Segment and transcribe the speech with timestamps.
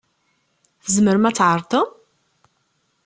[0.83, 1.89] Tzemrem ad tɛerḍem?